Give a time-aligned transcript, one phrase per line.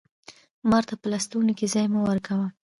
[0.69, 2.47] مار ته په لستوڼي کښي ځای مه ورکوه